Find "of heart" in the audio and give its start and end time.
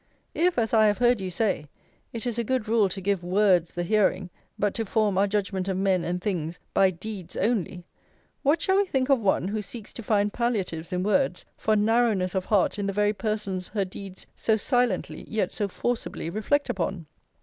12.33-12.79